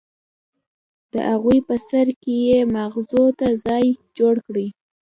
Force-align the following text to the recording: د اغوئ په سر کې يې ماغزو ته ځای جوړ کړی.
د 1.13 1.15
اغوئ 1.33 1.59
په 1.67 1.75
سر 1.87 2.07
کې 2.21 2.35
يې 2.47 2.59
ماغزو 2.73 3.23
ته 3.39 3.47
ځای 3.65 3.85
جوړ 4.17 4.35
کړی. 4.47 4.67